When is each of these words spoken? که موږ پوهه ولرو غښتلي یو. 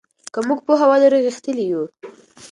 که 0.33 0.39
موږ 0.47 0.59
پوهه 0.65 0.85
ولرو 0.89 1.19
غښتلي 1.25 1.65
یو. 1.71 1.83